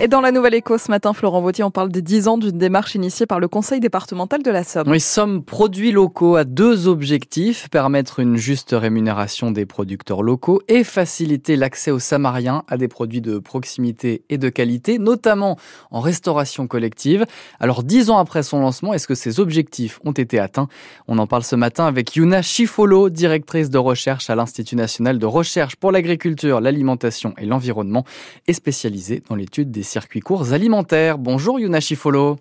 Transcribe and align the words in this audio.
Et 0.00 0.08
dans 0.08 0.20
la 0.20 0.32
Nouvelle 0.32 0.54
Éco 0.54 0.76
ce 0.76 0.90
matin, 0.90 1.12
Florent 1.12 1.40
Vautier, 1.40 1.62
on 1.62 1.70
parle 1.70 1.88
des 1.88 2.02
10 2.02 2.26
ans 2.26 2.36
d'une 2.36 2.58
démarche 2.58 2.96
initiée 2.96 3.26
par 3.26 3.38
le 3.38 3.46
Conseil 3.46 3.78
départemental 3.78 4.42
de 4.42 4.50
la 4.50 4.64
Somme. 4.64 4.88
Oui, 4.88 4.98
Somme 4.98 5.44
Produits 5.44 5.92
Locaux 5.92 6.34
a 6.34 6.42
deux 6.42 6.88
objectifs, 6.88 7.70
permettre 7.70 8.18
une 8.18 8.36
juste 8.36 8.74
rémunération 8.76 9.52
des 9.52 9.66
producteurs 9.66 10.24
locaux 10.24 10.60
et 10.66 10.82
faciliter 10.82 11.54
l'accès 11.54 11.92
aux 11.92 12.00
Samariens 12.00 12.64
à 12.66 12.76
des 12.76 12.88
produits 12.88 13.20
de 13.20 13.38
proximité 13.38 14.24
et 14.30 14.36
de 14.36 14.48
qualité, 14.48 14.98
notamment 14.98 15.56
en 15.92 16.00
restauration 16.00 16.66
collective. 16.66 17.24
Alors, 17.60 17.84
dix 17.84 18.10
ans 18.10 18.18
après 18.18 18.42
son 18.42 18.58
lancement, 18.58 18.94
est-ce 18.94 19.06
que 19.06 19.14
ces 19.14 19.38
objectifs 19.38 20.00
ont 20.04 20.12
été 20.12 20.40
atteints? 20.40 20.68
On 21.06 21.18
en 21.18 21.28
parle 21.28 21.44
ce 21.44 21.54
matin 21.54 21.86
avec 21.86 22.16
Yuna 22.16 22.42
Chifolo, 22.42 23.10
directrice 23.10 23.70
de 23.70 23.78
recherche 23.78 24.28
à 24.28 24.34
l'Institut 24.34 24.74
national 24.74 25.20
de 25.20 25.26
recherche 25.26 25.76
pour 25.76 25.92
l'agriculture, 25.92 26.60
l'alimentation 26.60 27.32
et 27.38 27.46
l'environnement 27.46 28.04
et 28.48 28.52
spécialisée 28.52 29.22
dans 29.28 29.36
l'étude 29.36 29.70
des 29.70 29.83
circuits 29.84 30.20
courts 30.20 30.52
alimentaires. 30.52 31.18
Bonjour 31.18 31.60
Yuna 31.60 31.80
Chifolo. 31.80 32.36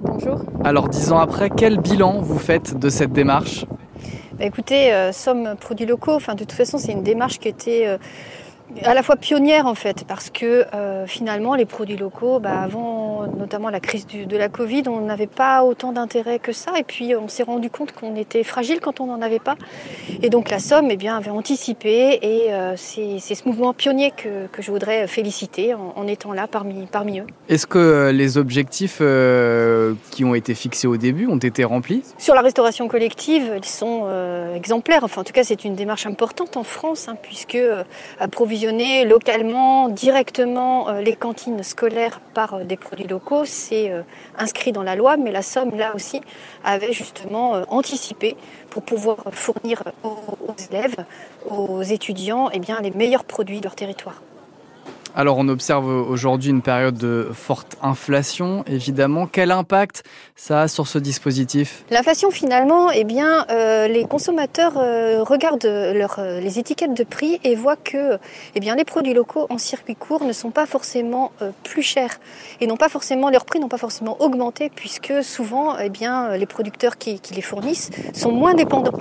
Bonjour. 0.00 0.40
Alors 0.64 0.88
dix 0.88 1.12
ans 1.12 1.18
après, 1.18 1.50
quel 1.50 1.78
bilan 1.78 2.20
vous 2.20 2.38
faites 2.38 2.78
de 2.78 2.88
cette 2.88 3.12
démarche? 3.12 3.66
Bah, 4.38 4.44
Écoutez, 4.44 4.92
euh, 4.92 5.12
Somme 5.12 5.56
Produits 5.60 5.86
Locaux, 5.86 6.14
enfin, 6.14 6.34
de 6.34 6.40
toute 6.40 6.52
façon 6.52 6.78
c'est 6.78 6.92
une 6.92 7.02
démarche 7.02 7.38
qui 7.38 7.48
était 7.48 7.86
euh, 7.86 7.98
à 8.84 8.94
la 8.94 9.02
fois 9.02 9.16
pionnière 9.16 9.66
en 9.66 9.74
fait, 9.74 10.04
parce 10.06 10.30
que 10.30 10.66
euh, 10.74 11.06
finalement 11.06 11.54
les 11.54 11.64
produits 11.64 11.96
locaux, 11.96 12.40
bah, 12.40 12.60
avant 12.62 13.26
notamment 13.38 13.70
la 13.70 13.80
crise 13.80 14.06
du, 14.06 14.26
de 14.26 14.36
la 14.36 14.48
Covid, 14.48 14.84
on 14.88 15.00
n'avait 15.02 15.26
pas 15.26 15.64
autant 15.64 15.92
d'intérêt 15.92 16.38
que 16.38 16.52
ça, 16.52 16.72
et 16.78 16.82
puis 16.82 17.14
on 17.14 17.28
s'est 17.28 17.42
rendu 17.42 17.70
compte 17.70 17.92
qu'on 17.92 18.16
était 18.16 18.42
fragile 18.42 18.80
quand 18.80 19.00
on 19.00 19.06
n'en 19.06 19.22
avait 19.22 19.38
pas, 19.38 19.56
et 20.22 20.30
donc 20.30 20.50
la 20.50 20.58
Somme 20.58 20.88
eh 20.90 20.96
bien, 20.96 21.16
avait 21.16 21.30
anticipé, 21.30 22.18
et 22.22 22.52
euh, 22.52 22.74
c'est 22.76 23.18
ce 23.18 23.46
mouvement 23.46 23.72
pionnier 23.72 24.10
que, 24.10 24.46
que, 24.48 24.62
je 24.62 24.70
voudrais 24.70 25.06
féliciter 25.06 25.74
en, 25.74 25.94
en, 25.96 26.06
étant 26.06 26.32
là 26.32 26.46
parmi, 26.46 26.86
parmi 26.86 27.20
eux. 27.20 27.26
Est-ce 27.48 27.66
que 27.66 28.10
les 28.12 28.36
objectifs 28.36 28.98
euh, 29.00 29.94
qui 30.10 30.24
ont 30.24 30.34
été 30.34 30.54
fixés 30.54 30.88
au 30.88 30.96
début 30.96 31.26
ont 31.26 31.38
été 31.38 31.64
remplis? 31.64 32.02
Sur 32.18 32.34
la 32.34 32.40
restauration 32.40 32.88
collective, 32.88 33.52
ils 33.56 33.64
sont 33.64 34.04
euh, 34.06 34.54
exemplaires, 34.54 35.04
enfin 35.04 35.20
en 35.20 35.24
tout 35.24 35.32
cas 35.32 35.44
c'est 35.44 35.64
une 35.64 35.76
démarche 35.76 36.06
importante 36.06 36.56
en 36.56 36.64
France, 36.64 37.08
hein, 37.08 37.16
puisque 37.22 37.58
approvisionner 38.18 38.55
localement, 39.04 39.88
directement 39.88 40.88
euh, 40.88 41.00
les 41.00 41.14
cantines 41.14 41.62
scolaires 41.62 42.20
par 42.34 42.54
euh, 42.54 42.64
des 42.64 42.76
produits 42.76 43.06
locaux. 43.06 43.44
C'est 43.44 43.90
euh, 43.90 44.02
inscrit 44.38 44.72
dans 44.72 44.82
la 44.82 44.96
loi, 44.96 45.16
mais 45.16 45.30
la 45.30 45.42
Somme, 45.42 45.76
là 45.76 45.94
aussi, 45.94 46.20
avait 46.64 46.92
justement 46.92 47.62
anticipé 47.68 48.36
pour 48.70 48.82
pouvoir 48.82 49.18
fournir 49.32 49.82
aux, 50.02 50.54
élèves, 50.70 51.04
aux 51.48 51.82
étudiants, 51.82 52.50
eh 52.52 52.58
bien, 52.58 52.80
les 52.80 52.90
meilleurs 52.90 53.24
produits 53.24 53.58
de 53.58 53.64
leur 53.64 53.74
territoire. 53.74 54.22
Alors 55.18 55.38
on 55.38 55.48
observe 55.48 55.86
aujourd'hui 55.86 56.50
une 56.50 56.60
période 56.60 56.98
de 56.98 57.30
forte 57.32 57.78
inflation, 57.82 58.64
évidemment. 58.66 59.26
Quel 59.26 59.50
impact 59.50 60.04
ça 60.34 60.60
a 60.60 60.68
sur 60.68 60.86
ce 60.86 60.98
dispositif? 60.98 61.84
L'inflation 61.90 62.30
finalement, 62.30 62.90
eh 62.90 63.06
euh, 63.48 63.88
les 63.88 64.04
consommateurs 64.04 64.74
euh, 64.76 65.22
regardent 65.22 65.64
euh, 65.64 66.40
les 66.40 66.58
étiquettes 66.58 66.92
de 66.92 67.02
prix 67.02 67.40
et 67.44 67.54
voient 67.54 67.76
que 67.76 68.18
eh 68.54 68.60
les 68.60 68.84
produits 68.84 69.14
locaux 69.14 69.46
en 69.48 69.56
circuit 69.56 69.96
court 69.96 70.22
ne 70.22 70.34
sont 70.34 70.50
pas 70.50 70.66
forcément 70.66 71.32
plus 71.64 71.82
chers 71.82 72.20
et 72.60 72.66
pas 72.66 72.90
forcément, 72.90 73.30
leurs 73.30 73.46
prix 73.46 73.58
n'ont 73.58 73.68
pas 73.68 73.78
forcément 73.78 74.20
augmenté 74.20 74.70
puisque 74.74 75.24
souvent 75.24 75.78
eh 75.78 75.90
les 76.36 76.46
producteurs 76.46 76.98
qui 76.98 77.18
les 77.34 77.40
fournissent 77.40 77.90
sont 78.12 78.32
moins 78.32 78.52
dépendants 78.52 78.98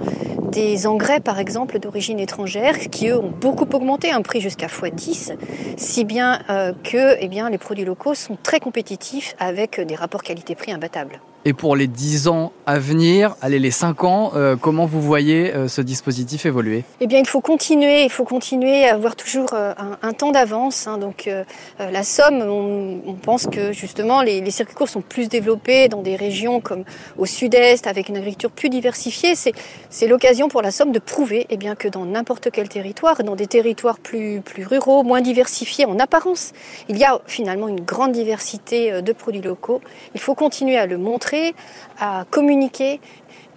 des 0.56 0.88
engrais 0.88 1.20
par 1.20 1.38
exemple 1.38 1.80
d'origine 1.80 2.17
étrangère 2.17 2.80
qui 2.89 3.09
eux 3.09 3.20
ont 3.20 3.30
beaucoup 3.30 3.67
augmenté, 3.73 4.11
un 4.11 4.22
prix 4.22 4.39
jusqu'à 4.39 4.67
x10, 4.67 5.36
si 5.75 6.06
bien 6.06 6.39
euh, 6.50 6.72
que 6.81 7.17
eh 7.20 7.28
les 7.28 7.58
produits 7.58 7.84
locaux 7.84 8.14
sont 8.14 8.38
très 8.42 8.62
compétitifs 8.62 9.36
avec 9.38 9.81
des 9.81 9.95
rapports 9.95 10.23
qualité-prix 10.23 10.72
imbattables. 10.72 11.20
Et 11.48 11.54
pour 11.54 11.76
les 11.76 11.86
10 11.86 12.28
ans 12.28 12.54
à 12.66 12.80
venir, 12.80 13.36
allez 13.40 13.60
les 13.60 13.70
5 13.70 14.04
ans, 14.04 14.32
euh, 14.34 14.56
comment 14.56 14.88
vous 14.88 15.00
voyez 15.00 15.54
euh, 15.54 15.68
ce 15.68 15.80
dispositif 15.80 16.47
évoluer? 16.47 16.84
Eh 17.02 17.06
bien, 17.06 17.19
il 17.19 17.28
faut 17.28 17.40
continuer, 17.40 18.03
il 18.03 18.09
faut 18.09 18.24
continuer 18.24 18.88
à 18.88 18.96
avoir 18.96 19.16
toujours 19.16 19.53
euh, 19.53 19.72
un, 20.02 20.14
temps 20.14 20.31
d'avance. 20.31 20.88
Hein. 20.88 20.97
Donc, 20.97 21.30
la 21.78 22.02
Somme, 22.02 22.42
on, 22.42 23.14
pense 23.14 23.46
que 23.46 23.72
justement 23.72 24.24
les, 24.24 24.50
circuits 24.50 24.74
courts 24.74 24.90
sont 24.90 25.02
plus 25.02 25.30
développés 25.30 25.88
dans 25.88 26.02
des 26.02 26.16
régions 26.16 26.62
comme 26.62 26.84
au 27.18 27.28
sud-est, 27.28 27.86
avec 27.86 28.09
une 28.09 28.18
agriculture 28.18 28.50
plus 28.50 28.69
diversifiée. 28.69 29.36
C'est 29.36 30.08
l'occasion 30.08 30.48
pour 30.48 30.64
la 30.64 30.72
Somme 30.72 30.92
de 30.92 31.00
prouver 31.00 31.46
eh 31.52 31.58
bien, 31.58 31.75
que 31.75 31.88
dans 31.88 32.06
n'importe 32.06 32.50
quel 32.52 32.69
territoire, 32.69 33.24
dans 33.24 33.36
des 33.36 33.48
territoires 33.48 34.00
plus 34.00 34.42
ruraux, 34.58 35.03
moins 35.03 35.22
diversifiés 35.22 35.86
en 35.86 36.00
apparence, 36.00 36.53
il 36.90 36.98
y 36.98 37.03
a 37.03 37.19
finalement 37.28 37.68
une 37.68 37.81
grande 37.81 38.14
diversité 38.14 39.03
de 39.03 39.14
produits 39.14 39.42
locaux. 39.42 39.81
Il 40.16 40.22
faut 40.22 40.34
continuer 40.34 40.78
à 40.78 40.88
le 40.88 40.98
montrer 40.98 41.34
à 42.00 42.25
communiquer. 42.29 43.00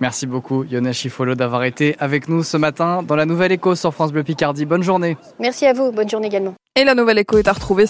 Merci 0.01 0.27
beaucoup 0.27 0.65
Yona 0.65 0.93
Chifolo 0.93 1.35
d'avoir 1.35 1.65
été 1.65 1.97
avec 1.99 2.29
nous 2.29 2.45
ce 2.45 2.57
matin 2.57 3.03
dans 3.03 3.17
la 3.17 3.27
Nouvelle 3.27 3.51
Éco 3.53 3.75
sur 3.75 3.93
France 3.93 4.13
Bleu 4.13 4.23
Picardie. 4.23 4.65
Bonne 4.65 4.83
journée. 4.83 5.17
Merci 5.41 5.67
à 5.67 5.73
vous, 5.73 5.91
bonne 5.91 6.09
journée 6.09 6.29
également. 6.29 6.55
Et 6.77 6.85
la 6.85 6.95
Nouvelle 6.95 7.19
Éco 7.19 7.39
est 7.39 7.49
à 7.49 7.53
retrouver 7.53 7.87